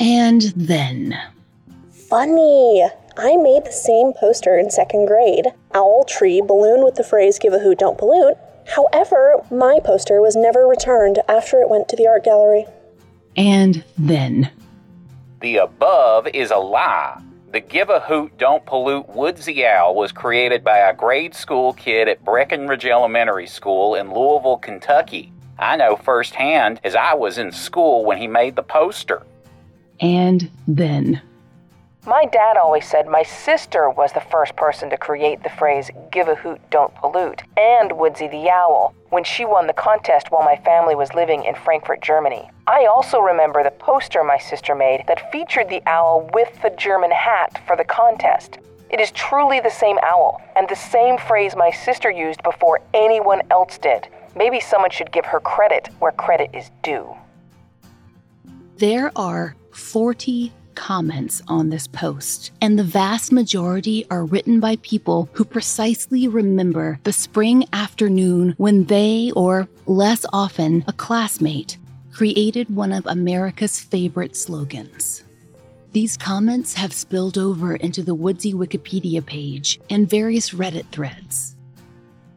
And 0.00 0.42
then. 0.56 1.16
Funny. 2.08 2.84
I 3.16 3.36
made 3.36 3.64
the 3.64 3.72
same 3.72 4.12
poster 4.12 4.58
in 4.58 4.70
second 4.70 5.06
grade 5.06 5.46
owl, 5.74 6.04
tree, 6.04 6.40
balloon 6.40 6.84
with 6.84 6.96
the 6.96 7.04
phrase 7.04 7.38
give 7.38 7.52
a 7.52 7.58
hoot, 7.58 7.78
don't 7.78 7.96
pollute. 7.96 8.36
However, 8.66 9.44
my 9.50 9.78
poster 9.84 10.20
was 10.20 10.36
never 10.36 10.66
returned 10.66 11.20
after 11.28 11.60
it 11.60 11.70
went 11.70 11.88
to 11.88 11.96
the 11.96 12.08
art 12.08 12.24
gallery. 12.24 12.66
And 13.36 13.84
then. 13.96 14.50
The 15.40 15.58
above 15.58 16.26
is 16.28 16.50
a 16.50 16.58
lie. 16.58 17.22
The 17.52 17.60
Give 17.60 17.90
a 17.90 18.00
Hoot 18.00 18.38
Don't 18.38 18.64
Pollute 18.64 19.10
Woodsy 19.10 19.66
Owl 19.66 19.94
was 19.94 20.10
created 20.10 20.64
by 20.64 20.78
a 20.78 20.94
grade 20.94 21.34
school 21.34 21.74
kid 21.74 22.08
at 22.08 22.24
Breckenridge 22.24 22.86
Elementary 22.86 23.46
School 23.46 23.94
in 23.94 24.10
Louisville, 24.10 24.56
Kentucky. 24.56 25.34
I 25.58 25.76
know 25.76 25.96
firsthand 25.96 26.80
as 26.82 26.94
I 26.94 27.12
was 27.12 27.36
in 27.36 27.52
school 27.52 28.06
when 28.06 28.16
he 28.16 28.26
made 28.26 28.56
the 28.56 28.62
poster. 28.62 29.26
And 30.00 30.50
then. 30.66 31.20
My 32.04 32.24
dad 32.24 32.56
always 32.56 32.84
said 32.84 33.06
my 33.06 33.22
sister 33.22 33.88
was 33.88 34.12
the 34.12 34.20
first 34.20 34.56
person 34.56 34.90
to 34.90 34.96
create 34.96 35.44
the 35.44 35.50
phrase, 35.50 35.88
give 36.10 36.26
a 36.26 36.34
hoot, 36.34 36.60
don't 36.68 36.92
pollute, 36.96 37.44
and 37.56 37.92
Woodsy 37.92 38.26
the 38.26 38.50
Owl 38.50 38.92
when 39.10 39.22
she 39.22 39.44
won 39.44 39.68
the 39.68 39.72
contest 39.72 40.32
while 40.32 40.42
my 40.42 40.56
family 40.64 40.96
was 40.96 41.14
living 41.14 41.44
in 41.44 41.54
Frankfurt, 41.54 42.02
Germany. 42.02 42.50
I 42.66 42.86
also 42.86 43.20
remember 43.20 43.62
the 43.62 43.70
poster 43.70 44.24
my 44.24 44.36
sister 44.36 44.74
made 44.74 45.04
that 45.06 45.30
featured 45.30 45.68
the 45.68 45.80
owl 45.86 46.28
with 46.34 46.60
the 46.60 46.70
German 46.70 47.12
hat 47.12 47.62
for 47.68 47.76
the 47.76 47.84
contest. 47.84 48.58
It 48.90 48.98
is 48.98 49.12
truly 49.12 49.60
the 49.60 49.70
same 49.70 49.98
owl, 50.02 50.42
and 50.56 50.68
the 50.68 50.74
same 50.74 51.18
phrase 51.18 51.54
my 51.54 51.70
sister 51.70 52.10
used 52.10 52.42
before 52.42 52.80
anyone 52.94 53.42
else 53.52 53.78
did. 53.78 54.08
Maybe 54.34 54.58
someone 54.58 54.90
should 54.90 55.12
give 55.12 55.26
her 55.26 55.38
credit 55.38 55.88
where 56.00 56.10
credit 56.10 56.50
is 56.52 56.72
due. 56.82 57.14
There 58.78 59.12
are 59.14 59.54
40 59.70 60.52
comments 60.74 61.42
on 61.48 61.68
this 61.68 61.86
post, 61.86 62.52
and 62.60 62.78
the 62.78 62.84
vast 62.84 63.32
majority 63.32 64.06
are 64.10 64.24
written 64.24 64.60
by 64.60 64.76
people 64.82 65.28
who 65.32 65.44
precisely 65.44 66.28
remember 66.28 66.98
the 67.04 67.12
spring 67.12 67.64
afternoon 67.72 68.54
when 68.56 68.84
they, 68.84 69.32
or 69.36 69.68
less 69.86 70.26
often, 70.32 70.84
a 70.86 70.92
classmate, 70.92 71.78
created 72.12 72.74
one 72.74 72.92
of 72.92 73.06
America's 73.06 73.80
favorite 73.80 74.36
slogans. 74.36 75.24
These 75.92 76.16
comments 76.16 76.74
have 76.74 76.92
spilled 76.92 77.36
over 77.36 77.76
into 77.76 78.02
the 78.02 78.14
Woodsy 78.14 78.54
Wikipedia 78.54 79.24
page 79.24 79.78
and 79.90 80.08
various 80.08 80.50
Reddit 80.50 80.86
threads. 80.86 81.54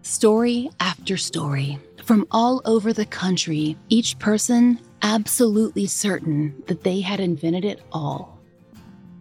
Story 0.01 0.69
after 0.79 1.17
story, 1.17 1.79
from 2.03 2.27
all 2.31 2.61
over 2.65 2.93
the 2.93 3.05
country, 3.05 3.77
each 3.89 4.19
person 4.19 4.79
absolutely 5.05 5.85
certain 5.85 6.63
that 6.65 6.83
they 6.83 6.99
had 6.99 7.19
invented 7.19 7.63
it 7.63 7.79
all. 7.91 8.39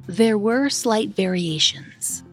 There 0.06 0.38
were 0.38 0.70
slight 0.70 1.10
variations. 1.10 2.24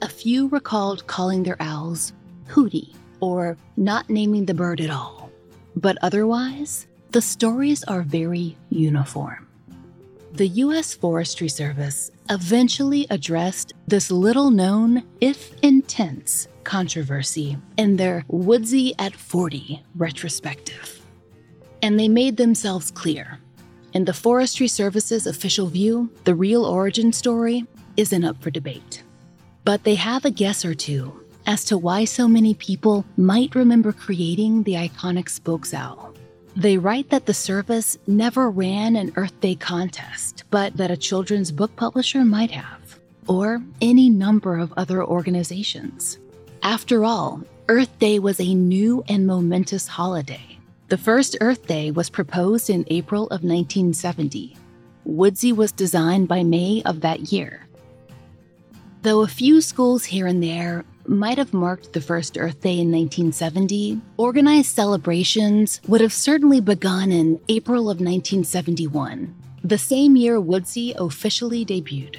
A 0.00 0.08
few 0.08 0.46
recalled 0.46 1.08
calling 1.08 1.42
their 1.42 1.60
owls 1.60 2.12
Hooty 2.46 2.94
or 3.20 3.56
not 3.76 4.08
naming 4.08 4.46
the 4.46 4.54
bird 4.54 4.80
at 4.80 4.90
all. 4.90 5.28
But 5.74 5.98
otherwise, 6.02 6.86
the 7.10 7.20
stories 7.20 7.82
are 7.84 8.02
very 8.02 8.56
uniform. 8.70 9.48
The 10.32 10.46
U.S. 10.64 10.94
Forestry 10.94 11.48
Service 11.48 12.12
eventually 12.30 13.08
addressed 13.10 13.72
this 13.88 14.12
little 14.12 14.52
known, 14.52 15.02
if 15.20 15.52
intense, 15.64 16.46
controversy 16.62 17.58
in 17.76 17.96
their 17.96 18.24
Woodsy 18.28 18.94
at 19.00 19.16
40 19.16 19.82
retrospective. 19.96 20.99
And 21.82 21.98
they 21.98 22.08
made 22.08 22.36
themselves 22.36 22.90
clear. 22.90 23.38
In 23.92 24.04
the 24.04 24.12
Forestry 24.12 24.68
Service's 24.68 25.26
official 25.26 25.66
view, 25.66 26.10
the 26.24 26.34
real 26.34 26.64
origin 26.64 27.12
story 27.12 27.66
isn't 27.96 28.24
up 28.24 28.40
for 28.42 28.50
debate. 28.50 29.02
But 29.64 29.84
they 29.84 29.96
have 29.96 30.24
a 30.24 30.30
guess 30.30 30.64
or 30.64 30.74
two 30.74 31.12
as 31.46 31.64
to 31.64 31.78
why 31.78 32.04
so 32.04 32.28
many 32.28 32.54
people 32.54 33.04
might 33.16 33.54
remember 33.54 33.92
creating 33.92 34.62
the 34.62 34.74
iconic 34.74 35.28
spokes 35.28 35.74
owl. 35.74 36.14
They 36.56 36.78
write 36.78 37.10
that 37.10 37.26
the 37.26 37.34
service 37.34 37.98
never 38.06 38.50
ran 38.50 38.96
an 38.96 39.12
Earth 39.16 39.38
Day 39.40 39.54
contest, 39.54 40.44
but 40.50 40.76
that 40.76 40.90
a 40.90 40.96
children's 40.96 41.50
book 41.50 41.74
publisher 41.76 42.24
might 42.24 42.50
have, 42.50 42.98
or 43.26 43.62
any 43.80 44.10
number 44.10 44.58
of 44.58 44.72
other 44.76 45.04
organizations. 45.04 46.18
After 46.62 47.04
all, 47.04 47.42
Earth 47.68 47.96
Day 47.98 48.18
was 48.18 48.40
a 48.40 48.54
new 48.54 49.04
and 49.08 49.26
momentous 49.26 49.86
holiday. 49.86 50.49
The 50.90 50.98
first 50.98 51.36
Earth 51.40 51.68
Day 51.68 51.92
was 51.92 52.10
proposed 52.10 52.68
in 52.68 52.84
April 52.88 53.26
of 53.26 53.44
1970. 53.44 54.56
Woodsy 55.04 55.52
was 55.52 55.70
designed 55.70 56.26
by 56.26 56.42
May 56.42 56.82
of 56.84 57.02
that 57.02 57.32
year. 57.32 57.68
Though 59.02 59.20
a 59.20 59.28
few 59.28 59.60
schools 59.60 60.04
here 60.04 60.26
and 60.26 60.42
there 60.42 60.84
might 61.06 61.38
have 61.38 61.54
marked 61.54 61.92
the 61.92 62.00
first 62.00 62.36
Earth 62.36 62.60
Day 62.60 62.80
in 62.80 62.90
1970, 62.90 64.00
organized 64.16 64.74
celebrations 64.74 65.80
would 65.86 66.00
have 66.00 66.12
certainly 66.12 66.60
begun 66.60 67.12
in 67.12 67.40
April 67.48 67.82
of 67.82 68.00
1971, 68.00 69.32
the 69.62 69.78
same 69.78 70.16
year 70.16 70.40
Woodsy 70.40 70.92
officially 70.98 71.64
debuted. 71.64 72.16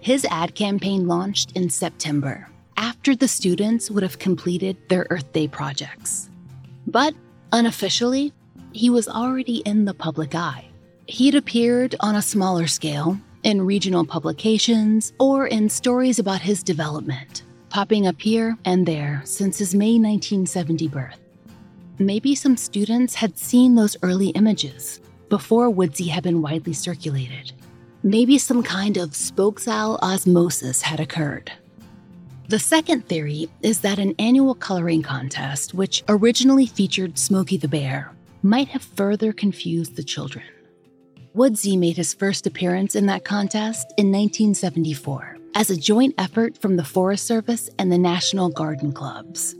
His 0.00 0.26
ad 0.26 0.54
campaign 0.54 1.08
launched 1.08 1.52
in 1.52 1.70
September, 1.70 2.46
after 2.76 3.16
the 3.16 3.26
students 3.26 3.90
would 3.90 4.02
have 4.02 4.18
completed 4.18 4.76
their 4.90 5.06
Earth 5.08 5.32
Day 5.32 5.48
projects. 5.48 6.28
But 6.86 7.14
unofficially, 7.54 8.32
he 8.72 8.90
was 8.90 9.08
already 9.08 9.58
in 9.58 9.86
the 9.86 9.94
public 9.94 10.34
eye. 10.34 10.66
He'd 11.06 11.34
appeared 11.34 11.94
on 12.00 12.16
a 12.16 12.22
smaller 12.22 12.66
scale 12.66 13.18
in 13.44 13.62
regional 13.62 14.04
publications 14.04 15.12
or 15.18 15.46
in 15.46 15.68
stories 15.70 16.18
about 16.18 16.42
his 16.42 16.62
development 16.62 17.44
popping 17.70 18.06
up 18.06 18.22
here 18.22 18.56
and 18.64 18.86
there 18.86 19.20
since 19.24 19.58
his 19.58 19.74
May 19.74 19.98
1970 19.98 20.86
birth. 20.86 21.18
Maybe 21.98 22.36
some 22.36 22.56
students 22.56 23.16
had 23.16 23.36
seen 23.36 23.74
those 23.74 23.96
early 24.00 24.28
images 24.28 25.00
before 25.28 25.70
Woodsy 25.70 26.06
had 26.06 26.22
been 26.22 26.40
widely 26.40 26.72
circulated. 26.72 27.50
Maybe 28.04 28.38
some 28.38 28.62
kind 28.62 28.96
of 28.96 29.16
spokes 29.16 29.66
owl 29.66 29.98
osmosis 30.02 30.82
had 30.82 31.00
occurred. 31.00 31.50
The 32.46 32.58
second 32.58 33.08
theory 33.08 33.48
is 33.62 33.80
that 33.80 33.98
an 33.98 34.14
annual 34.18 34.54
coloring 34.54 35.02
contest, 35.02 35.72
which 35.72 36.04
originally 36.10 36.66
featured 36.66 37.18
Smokey 37.18 37.56
the 37.56 37.68
Bear, 37.68 38.12
might 38.42 38.68
have 38.68 38.82
further 38.82 39.32
confused 39.32 39.96
the 39.96 40.04
children. 40.04 40.44
Woodsy 41.32 41.78
made 41.78 41.96
his 41.96 42.12
first 42.12 42.46
appearance 42.46 42.94
in 42.94 43.06
that 43.06 43.24
contest 43.24 43.94
in 43.96 44.12
1974 44.12 45.38
as 45.54 45.70
a 45.70 45.76
joint 45.76 46.14
effort 46.18 46.58
from 46.58 46.76
the 46.76 46.84
Forest 46.84 47.26
Service 47.26 47.70
and 47.78 47.90
the 47.90 47.96
National 47.96 48.50
Garden 48.50 48.92
Clubs. 48.92 49.54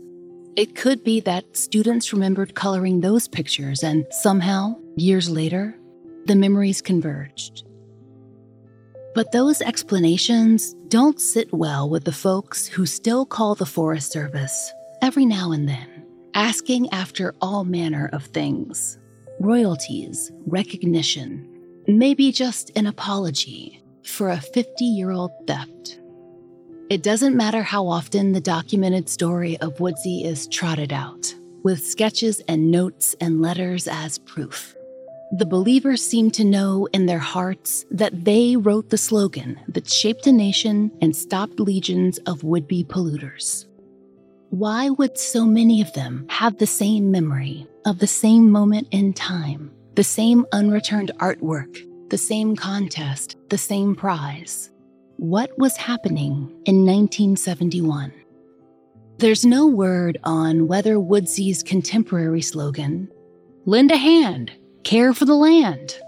It 0.55 0.77
could 0.77 1.03
be 1.03 1.21
that 1.21 1.57
students 1.57 2.13
remembered 2.13 2.55
coloring 2.55 3.01
those 3.01 3.27
pictures, 3.27 3.83
and 3.83 4.05
somehow, 4.11 4.77
years 4.97 5.31
later, 5.31 5.75
the 6.27 6.37
memories 6.37 6.83
converged. 6.83 7.65
But 9.15 9.31
those 9.31 9.63
explanations 9.63 10.75
don't 10.89 11.21
sit 11.21 11.53
well 11.53 11.89
with 11.89 12.05
the 12.05 12.13
folks 12.13 12.67
who 12.67 12.85
still 12.85 13.25
call 13.25 13.55
the 13.55 13.65
Forest 13.65 14.11
Service 14.11 14.73
every 15.03 15.25
now 15.25 15.53
and 15.53 15.69
then, 15.69 16.05
asking 16.35 16.91
after 16.91 17.33
all 17.41 17.65
manner 17.65 18.11
of 18.13 18.25
things 18.25 18.99
royalties, 19.41 20.33
recognition, 20.47 21.49
maybe 21.87 22.33
just 22.33 22.71
an 22.77 22.87
apology 22.87 23.83
for 24.05 24.31
a 24.31 24.41
50 24.41 24.85
year 24.85 25.11
old 25.11 25.31
theft. 25.47 26.01
It 26.91 27.03
doesn't 27.03 27.37
matter 27.37 27.63
how 27.63 27.87
often 27.87 28.33
the 28.33 28.41
documented 28.41 29.09
story 29.09 29.57
of 29.59 29.81
Woodsy 29.81 30.25
is 30.25 30.49
trotted 30.49 30.93
out, 30.93 31.35
with 31.63 31.85
sketches 31.85 32.41
and 32.49 32.71
notes 32.71 33.15
and 33.21 33.41
letters 33.41 33.89
as 33.89 34.19
proof. 34.19 34.75
The 35.37 35.47
believers 35.47 36.01
seem 36.01 36.31
to 36.33 36.45
know 36.45 36.87
in 36.93 37.07
their 37.07 37.19
hearts 37.19 37.85
that 37.91 38.25
they 38.25 38.55
wrote 38.55 38.91
the 38.91 38.97
slogan 38.97 39.59
that 39.67 39.91
shaped 39.91 40.29
a 40.29 40.33
nation 40.33 40.93
and 41.03 41.17
stopped 41.17 41.59
legions 41.59 42.19
of 42.19 42.45
would 42.45 42.69
be 42.69 42.85
polluters. 42.85 43.67
Why 44.51 44.91
would 44.91 45.19
so 45.19 45.45
many 45.45 45.83
of 45.83 45.93
them 45.95 46.25
have 46.29 46.59
the 46.59 46.69
same 46.69 47.11
memory 47.11 47.67
of 47.85 47.99
the 47.99 48.07
same 48.07 48.49
moment 48.49 48.87
in 48.93 49.13
time, 49.13 49.73
the 49.97 50.05
same 50.05 50.47
unreturned 50.53 51.11
artwork, 51.19 51.81
the 52.11 52.19
same 52.19 52.55
contest, 52.55 53.37
the 53.49 53.59
same 53.59 53.97
prize. 53.97 54.71
What 55.17 55.51
was 55.59 55.77
happening 55.77 56.49
in 56.65 56.87
1971? 56.87 58.13
There's 59.19 59.45
no 59.45 59.67
word 59.67 60.17
on 60.23 60.69
whether 60.69 61.01
Woodsy's 61.01 61.65
contemporary 61.65 62.43
slogan, 62.43 63.11
Lend 63.67 63.91
a 63.91 63.97
Hand, 63.97 64.53
Care 64.85 65.15
for 65.15 65.25
the 65.25 65.35
Land, 65.35 65.99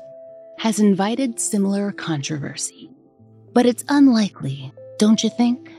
has 0.58 0.78
invited 0.78 1.40
similar 1.40 1.92
controversy. 1.92 2.90
But 3.54 3.64
it's 3.64 3.82
unlikely, 3.88 4.70
don't 4.98 5.24
you 5.24 5.30
think? 5.30 5.72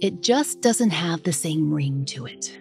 It 0.00 0.22
just 0.22 0.60
doesn't 0.60 0.90
have 0.90 1.24
the 1.24 1.32
same 1.32 1.74
ring 1.74 2.04
to 2.04 2.26
it. 2.26 2.56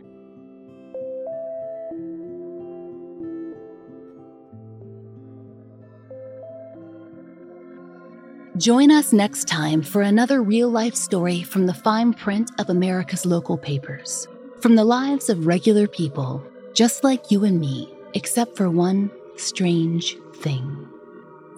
Join 8.58 8.90
us 8.90 9.14
next 9.14 9.48
time 9.48 9.84
for 9.84 10.02
another 10.02 10.42
real 10.42 10.70
life 10.70 10.96
story 10.96 11.44
from 11.44 11.68
the 11.68 11.76
fine 11.76 12.16
print 12.16 12.50
of 12.58 12.72
America's 12.72 13.28
local 13.28 13.60
papers. 13.60 14.28
From 14.60 14.74
the 14.74 14.86
lives 14.86 15.30
of 15.30 15.46
regular 15.46 15.88
people, 15.88 16.44
just 16.74 17.04
like 17.04 17.30
you 17.30 17.44
and 17.44 17.60
me, 17.60 17.94
except 18.16 18.58
for 18.58 18.72
one 18.72 19.12
strange 19.38 20.18
thing. 20.36 20.88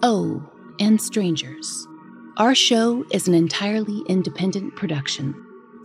Oh, 0.02 0.42
and 0.78 1.00
strangers. 1.00 1.86
Our 2.36 2.54
show 2.54 3.04
is 3.10 3.28
an 3.28 3.34
entirely 3.34 4.02
independent 4.06 4.76
production. 4.76 5.34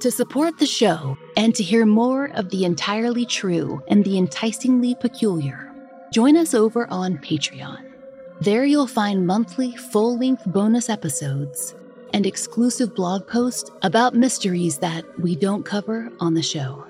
To 0.02 0.12
support 0.12 0.58
the 0.58 0.66
show 0.66 1.18
and 1.36 1.56
to 1.56 1.64
hear 1.64 1.86
more 1.86 2.26
of 2.36 2.50
the 2.50 2.66
entirely 2.66 3.26
true 3.26 3.82
and 3.88 4.04
the 4.04 4.18
enticingly 4.18 4.96
peculiar, 4.96 5.72
join 6.14 6.38
us 6.38 6.54
over 6.54 6.88
on 6.88 7.18
Patreon. 7.18 7.84
There 8.42 8.66
you'll 8.66 8.88
find 8.88 9.26
monthly 9.26 9.76
full 9.76 10.18
length 10.18 10.44
bonus 10.46 10.90
episodes 10.90 11.76
and 12.14 12.26
exclusive 12.26 12.96
blog 12.96 13.28
posts 13.28 13.72
about 13.82 14.14
mysteries 14.16 14.78
that 14.80 15.04
we 15.20 15.36
don't 15.36 15.64
cover 15.64 16.10
on 16.20 16.34
the 16.34 16.42
show. 16.42 16.86